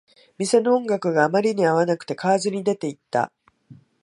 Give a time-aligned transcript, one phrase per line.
[0.39, 3.31] 店の音楽があまりに合わなくて、買わずに出ていった